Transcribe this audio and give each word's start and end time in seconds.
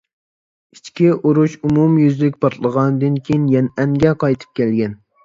ئىچكى 0.75 1.09
ئۇرۇش 1.17 1.57
ئومۇميۈزلۈك 1.69 2.39
پارتلىغاندىن 2.45 3.21
كېيىن، 3.29 3.45
يەنئەنگە 3.57 4.15
قايتىپ 4.25 4.57
كەلگەن. 4.63 4.97